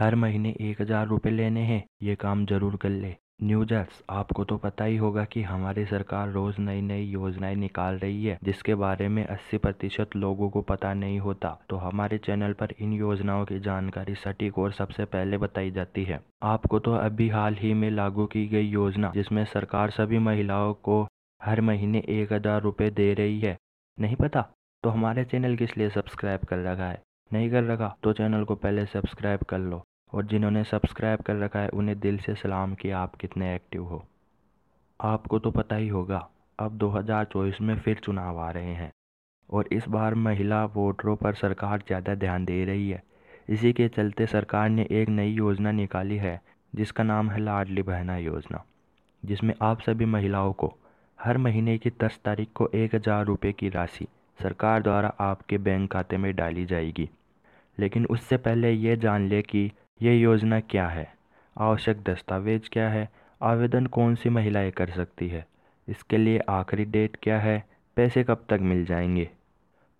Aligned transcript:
हर 0.00 0.14
महीने 0.14 0.54
एक 0.60 0.80
हज़ार 0.80 1.06
रुपये 1.06 1.32
लेने 1.32 1.60
हैं, 1.60 1.82
ये 2.02 2.14
काम 2.14 2.44
ज़रूर 2.46 2.76
कर 2.76 2.88
ले। 2.90 3.14
न्यूजर्स 3.42 4.02
आपको 4.10 4.44
तो 4.44 4.56
पता 4.56 4.84
ही 4.84 4.96
होगा 4.96 5.24
कि 5.24 5.42
हमारी 5.42 5.84
सरकार 5.86 6.30
रोज़ 6.30 6.60
नई 6.60 6.80
नई 6.80 7.02
योजनाएँ 7.02 7.56
निकाल 7.56 7.98
रही 7.98 8.24
है, 8.24 8.38
जिसके 8.44 8.74
बारे 8.74 9.08
में 9.08 9.24
80 9.26 9.58
प्रतिशत 9.58 10.16
लोगों 10.16 10.48
को 10.50 10.62
पता 10.62 10.92
नहीं 10.94 11.18
होता। 11.20 11.48
तो 11.70 11.76
हमारे 11.76 12.18
चैनल 12.18 12.52
पर 12.52 12.74
इन 12.80 12.92
योजनाओं 12.92 13.44
की 13.44 13.58
जानकारी 13.60 14.14
सटीक 14.14 14.58
और 14.58 14.72
सबसे 14.72 15.04
पहले 15.06 15.38
बताई 15.38 15.70
जाती 15.70 16.04
है। 16.04 16.20
आपको 16.44 16.78
तो 16.78 16.94
अभी 16.94 17.28
हाल 17.28 17.54
ही 17.54 17.74
में 17.74 17.90
लागू 17.90 18.26
की 18.26 18.46
गई 18.46 18.68
योजना, 18.68 19.12
जिसमें 19.14 19.44
सरकार 19.44 19.90
सभी 19.90 20.18
महिलाओं 20.20 20.72
को 20.74 21.02
हर 21.40 21.60
महीने 21.60 22.04
एक 22.10 22.32
हज़ार 22.32 22.62
रुपये 22.62 22.90
दे 22.92 23.12
रही 23.14 23.38
है। 23.40 23.56
नहीं 23.98 24.16
पता? 24.16 24.46
तो 24.84 24.90
हमारे 24.90 25.24
चैनल 25.24 25.56
किस 25.56 25.76
लिए 25.78 25.90
सब्सक्राइब 25.90 26.44
कर 26.44 26.64
रखा 26.64 26.88
है। 26.88 27.02
नहीं 27.30 27.50
कर 27.50 27.64
रखा 27.64 27.94
तो 28.02 28.12
चैनल 28.12 28.44
को 28.44 28.54
पहले 28.56 28.86
सब्सक्राइब 28.86 29.42
कर 29.44 29.58
लो। 29.60 29.82
और 30.12 30.26
जिन्होंने 30.26 30.62
सब्सक्राइब 30.64 31.20
कर 31.20 31.36
रखा 31.36 31.58
है, 31.58 31.68
उन्हें 31.68 31.98
दिल 32.00 32.18
से 32.18 32.34
सलाम 32.34 32.74
कि 32.74 32.90
आप 32.92 33.14
कितने 33.14 33.54
एक्टिव 33.54 33.84
हो। 33.84 34.04
आपको 35.00 35.38
तो 35.38 35.50
पता 35.50 35.76
ही 35.76 35.88
होगा, 35.88 36.28
अब 36.58 36.78
2024 36.78 37.60
में 37.60 37.74
फिर 37.76 38.00
चुनाव 38.04 38.38
आ 38.38 38.50
रहे 38.50 38.74
हैं 38.74 38.90
और 39.48 39.68
इस 39.72 39.88
बार 39.88 40.14
महिला 40.16 40.64
वोटरों 40.64 41.16
पर 41.16 41.34
सरकार 41.34 41.82
ज़्यादा 41.86 42.14
ध्यान 42.14 42.44
दे 42.44 42.64
रही 42.64 42.90
है। 42.90 43.02
इसी 43.48 43.72
के 43.72 43.88
चलते 43.88 44.26
सरकार 44.26 44.68
ने 44.68 44.86
एक 44.90 45.08
नई 45.08 45.30
योजना 45.30 45.70
निकाली 45.72 46.16
है, 46.16 46.40
जिसका 46.72 47.04
नाम 47.04 47.30
है 47.30 47.40
लाडली 47.40 47.82
बहना 47.82 48.16
योजना, 48.16 48.64
जिसमें 49.22 49.54
आप 49.62 49.80
सभी 49.80 50.04
महिलाओं 50.04 50.52
को 50.52 50.72
हर 51.18 51.38
महीने 51.38 51.76
की 51.78 51.90
दस 52.02 52.18
तारीख 52.24 52.48
को 52.54 52.68
एक 52.74 52.94
हज़ार 52.94 53.24
रुपये 53.24 53.52
की 53.52 53.68
राशि 53.68 54.06
सरकार 54.38 54.82
द्वारा 54.82 55.08
आपके 55.20 55.58
बैंक 55.58 55.90
खाते 55.92 56.16
में 56.16 56.34
डाली 56.36 56.64
जाएगी। 56.64 57.08
लेकिन 57.78 58.06
उससे 58.06 58.36
पहले 58.36 58.70
ये 58.72 58.96
जान 58.96 59.28
ले 59.28 59.42
कि 59.42 59.70
ये 60.02 60.16
योजना 60.16 60.60
क्या 60.60 60.88
है? 60.88 61.14
आवश्यक 61.58 62.02
दस्तावेज़ 62.02 62.70
क्या 62.72 62.88
है? 62.88 63.08
आवेदन 63.42 63.86
कौन 63.86 64.14
सी 64.14 64.28
महिलाएँ 64.28 64.70
कर 64.70 64.90
सकती 64.90 65.28
है? 65.28 65.46
इसके 65.88 66.16
लिए 66.16 66.38
आखिरी 66.38 66.84
डेट 66.84 67.16
क्या 67.22 67.38
है? 67.38 67.64
पैसे 67.96 68.24
कब 68.24 68.44
तक 68.48 68.58
मिल 68.62 68.84
जाएँगे? 68.84 69.30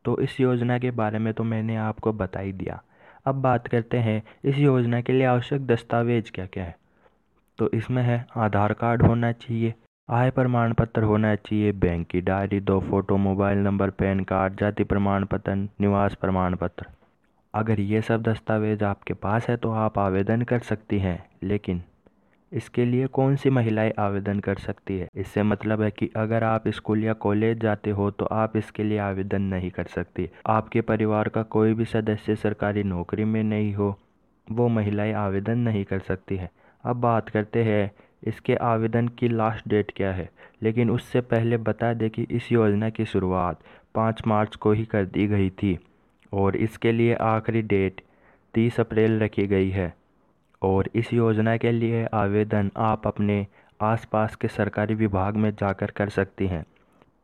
तो 0.05 0.19
इस 0.19 0.41
योजना 0.41 0.79
के 0.79 0.91
बारे 0.91 1.19
में 1.19 1.35
तो 1.35 1.45
मैंने 1.45 1.77
आपको 1.77 2.13
बता 2.13 2.41
ही 2.41 2.53
दिया। 2.53 2.83
अब 3.27 3.35
बात 3.35 3.69
करते 3.69 3.99
हैं, 3.99 4.23
इस 4.45 4.59
योजना 4.59 5.01
के 5.01 5.13
लिए 5.13 5.25
आवश्यक 5.25 5.67
दस्तावेज़ 5.67 6.33
क्या 6.33 6.47
क्या 6.47 6.65
है? 6.65 6.79
तो 7.59 7.71
इसमें 7.71 8.03
है, 8.03 8.27
आधार 8.37 8.73
कार्ड 8.73 9.03
होना 9.03 9.33
चाहिए, 9.33 9.75
आय 10.11 10.31
प्रमाण 10.31 10.73
पत्र 10.73 11.03
होना 11.03 11.35
चाहिए, 11.35 11.73
बैंक 11.73 12.07
की 12.07 12.21
डायरी, 12.21 12.61
दो 12.61 12.81
photo, 12.81 13.17
mobile 13.17 13.59
number, 13.59 13.91
PAN 13.91 14.21
card, 14.21 14.57
जाति 14.61 14.85
प्रमाण 14.85 15.25
पत्र 15.25 15.55
निवास 15.55 16.15
प्रमाण 16.15 16.57
पत्र 16.57 16.87
अगर 17.55 17.81
ये 17.81 18.01
सब 18.03 18.23
दस्तावेज़ 18.23 18.83
आपके 18.85 19.15
पास 19.15 19.49
है 19.49 19.57
तो 19.57 19.71
आप 19.71 19.99
आवेदन 19.99 20.43
कर 20.43 20.59
सकती 20.61 20.99
हैं, 20.99 21.23
लेकिन 21.43 21.83
इसके 22.53 22.85
लिए 22.85 23.07
कौन 23.09 23.37
सी 23.37 23.51
महिलाएँ 23.51 23.93
आवेदन 23.99 24.41
कर 24.41 24.57
सकती 24.57 24.99
है? 24.99 25.09
इससे 25.15 25.43
मतलब 25.43 25.83
है 25.83 25.91
कि 25.91 26.11
अगर 26.17 26.45
आप 26.45 26.69
स्कूल 26.69 27.05
या 27.05 27.13
कॉलेज 27.15 27.59
जाते 27.61 27.91
हो 27.91 28.11
तो 28.11 28.25
आप 28.25 28.57
इसके 28.57 28.85
लिए 28.85 28.99
आवेदन 28.99 29.43
नहीं 29.45 29.71
कर 29.71 29.87
सकती। 29.87 30.29
आपके 30.49 30.81
परिवार 30.83 31.29
का 31.29 31.43
कोई 31.49 31.75
भी 31.75 31.85
सदस्य 31.85 32.37
सरकारी 32.37 32.83
नौकरी 32.85 33.25
में 33.25 33.43
नहीं 33.43 33.75
हो, 33.75 33.95
वो 34.47 34.69
महिलाएँ 34.69 35.13
आवेदन 35.15 35.59
नहीं 35.59 35.85
कर 35.85 35.99
सकती 36.01 36.37
है। 36.37 36.51
अब 36.85 37.01
बात 37.01 37.29
करते 37.29 37.63
हैं, 37.65 37.91
इसके 38.23 38.55
आवेदन 38.55 39.09
की 39.11 39.29
लास्ट 39.29 39.69
डेट 39.69 39.93
क्या 39.97 40.13
है? 40.13 40.31
लेकिन 40.63 40.91
उससे 40.91 41.21
पहले 41.21 41.57
बता 41.59 41.93
दें 41.95 42.09
कि 42.11 42.27
इस 42.31 42.53
योजना 42.53 42.91
की 42.91 43.05
शुरुआत 43.07 43.61
पाँच 43.95 44.27
मार्च 44.27 44.57
को 44.57 44.73
ही 44.73 44.85
कर 44.85 45.05
दी 45.07 45.27
गई 45.27 45.51
थी। 45.53 45.79
और 46.33 46.57
इसके 46.57 46.93
लिए 46.93 47.15
आखिरी 47.15 47.63
डेट 47.63 48.01
तीस 48.55 48.81
अप्रैल 48.81 49.21
रखी 49.21 49.47
गई 49.47 49.71
है। 49.71 49.95
और 50.63 50.89
इस 50.95 51.13
योजना 51.13 51.57
के 51.57 51.73
लिए 51.73 52.05
आवेदन 52.05 52.71
आप 52.77 53.07
अपने 53.07 53.47
आसपास 53.83 54.37
के 54.37 54.49
सरकारी 54.49 54.95
विभाग 54.95 55.37
में 55.37 55.51
जाकर 55.51 55.91
कर 55.91 56.09
सकती 56.09 56.47
हैं। 56.47 56.65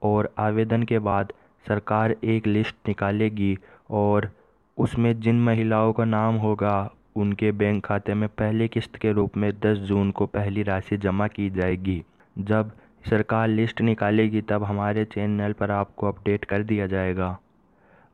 और 0.03 0.35
आवेदन 0.39 0.83
के 0.83 0.99
बाद 0.99 1.33
सरकार 1.69 2.17
एक 2.25 2.47
लिस्ट 2.47 2.77
निकालेगी 2.89 3.59
और 3.91 4.31
उसमें 4.79 5.21
जिन 5.21 5.41
महिलाओं 5.41 5.93
का 5.93 6.05
नाम 6.05 6.35
होगा, 6.35 6.91
उनके 7.17 7.53
बैंक 7.53 7.87
खाते 7.87 8.15
में 8.15 8.29
पहली 8.29 8.69
किस्त 8.69 8.97
के 8.97 9.13
रूप 9.13 9.37
में 9.37 9.61
10 9.61 9.79
जून 9.79 10.11
को 10.11 10.27
पहली 10.27 10.63
राशि 10.63 10.97
जमा 10.97 11.27
की 11.27 11.51
जाएगी। 11.51 12.05
जब 12.39 12.71
सरकार 13.11 13.49
लिस्ट 13.49 13.81
निकालेगी, 13.81 14.41
तब 14.41 14.65
हमारे 14.65 15.05
चैनल 15.05 15.53
पर 15.53 15.71
आपको 15.71 16.09
अपडेट 16.09 16.45
कर 16.45 16.63
दिया 16.63 16.87
जाएगा। 16.87 17.39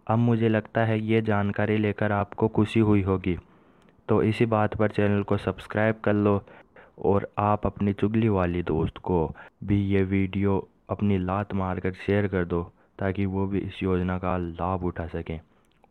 अब 0.07 0.19
मुझे 0.19 0.49
लगता 0.49 0.85
है 0.85 0.99
ये 1.01 1.21
जानकारी 1.23 1.77
लेकर 1.79 2.13
आपको 2.13 2.49
खुशी 2.49 2.81
हुई 2.81 3.03
होगी। 3.03 3.37
तो 4.09 4.23
इसी 4.23 4.47
बात 4.47 4.75
पर 4.77 4.91
चैनल 4.91 5.23
को 5.23 5.37
सब्सक्राइब 5.39 6.01
कर 6.05 6.13
लो 6.15 6.43
और 7.01 7.29
आप 7.39 7.67
अपनी 7.67 7.93
चुगली 7.93 8.29
वाली 8.29 8.63
दोस्त 8.63 8.99
को 8.99 9.31
भी 9.65 9.81
ये 9.87 10.03
वीडियो 10.05 10.59
अपनी 10.91 11.19
लात 11.19 11.55
मार 11.55 11.81
कर 11.81 11.93
शेयर 11.97 12.27
कर 12.29 12.45
दो, 12.45 12.63
ताकि 12.99 13.27
वो 13.27 13.47
भी 13.47 13.59
इस 13.59 13.83
योजना 13.83 14.19
का 14.19 14.37
लाभ 14.37 14.85
उठा 14.85 15.07
सकें। 15.09 15.39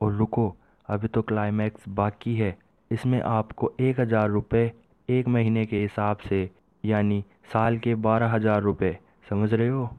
और 0.01 0.13
रुको, 0.13 0.53
अभी 0.88 1.07
तो 1.07 1.21
क्लाइमैक्स 1.21 1.89
बाकी 1.89 2.35
है। 2.35 2.55
इसमें 2.91 3.19
आपको 3.21 3.71
एक 3.79 4.00
हज़ार 4.00 4.29
रुपये 4.29 4.71
एक 5.09 5.27
महीने 5.27 5.66
के 5.66 5.81
हिसाब 5.81 6.17
से, 6.29 6.50
यानी 6.83 7.23
साल 7.53 7.77
के 7.77 7.95
बारह 7.97 8.31
हज़ार 8.31 8.61
रुपये 8.61 8.97
समझ 9.29 9.53
रहे 9.53 9.67
हो? 9.67 9.89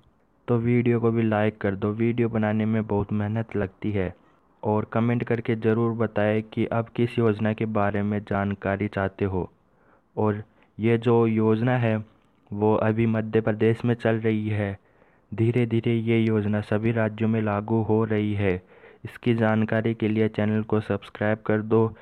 तो 0.48 0.56
वीडियो 0.58 1.00
को 1.00 1.10
भी 1.10 1.22
लाइक 1.22 1.58
कर 1.58 1.74
दो। 1.74 1.90
वीडियो 1.92 2.28
बनाने 2.28 2.64
में 2.64 2.86
बहुत 2.86 3.12
मेहनत 3.12 3.56
लगती 3.56 3.92
है। 3.92 4.14
और 4.62 4.84
कमेंट 4.92 5.24
करके 5.24 5.54
ज़रूर 5.56 5.92
बताएँ 5.96 6.42
कि 6.42 6.66
आप 6.66 6.88
किस 6.88 7.18
योजना 7.18 7.52
के 7.52 7.64
बारे 7.66 8.02
में 8.02 8.18
जानकारी 8.20 8.88
चाहते 8.88 9.24
हो। 9.24 9.50
और 10.16 10.42
ये 10.78 10.98
जो 10.98 11.26
योजना 11.26 11.76
है, 11.78 11.96
वो 12.50 12.74
अभी 12.74 13.06
मध्य 13.06 13.40
प्रदेश 13.40 13.84
में 13.84 13.94
चल 13.94 14.16
रही 14.16 14.48
है। 14.48 14.78
धीरे 15.32 15.66
धीरे 15.66 15.94
ये 15.94 16.18
योजना 16.18 16.60
सभी 16.60 16.92
राज्यों 16.92 17.28
में 17.28 17.40
लागू 17.42 17.82
हो 17.82 18.04
रही 18.04 18.34
है। 18.34 18.54
इसकी 19.04 19.34
जानकारी 19.34 19.94
के 19.94 20.08
लिए 20.08 20.28
चैनल 20.28 20.62
को 20.62 20.80
सब्सक्राइब 20.80 21.38
कर 21.46 21.62
दो। 21.62 21.94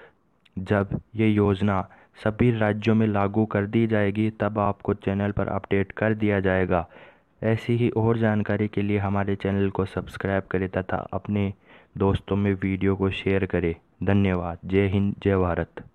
जब 0.58 1.00
ये 1.16 1.28
योजना 1.28 1.86
सभी 2.24 2.50
राज्यों 2.58 2.94
में 2.94 3.06
लागू 3.06 3.44
कर 3.46 3.66
दी 3.66 3.86
जाएगी, 3.86 4.30
तब 4.30 4.58
आपको 4.58 4.94
चैनल 4.94 5.32
पर 5.32 5.48
अपडेट 5.48 5.92
कर 5.92 6.14
दिया 6.14 6.40
जाएगा। 6.40 6.86
ऐसी 7.42 7.76
ही 7.76 7.90
और 7.90 8.18
जानकारी 8.18 8.68
के 8.68 8.82
लिए 8.82 8.98
हमारे 8.98 9.36
चैनल 9.36 9.70
को 9.70 9.84
सब्सक्राइब 9.84 10.42
करें 10.42 10.68
तथा 10.68 10.96
अपने 11.12 11.52
दोस्तों 11.98 12.36
में 12.36 12.52
वीडियो 12.54 12.96
को 12.96 13.10
शेयर 13.10 13.46
करें। 13.46 13.74
धन्यवाद। 14.04 14.58
जय 14.64 14.86
हिंद, 14.86 15.14
जय 15.22 15.36
भारत। 15.36 15.90